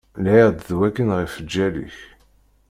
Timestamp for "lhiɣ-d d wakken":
0.23-1.09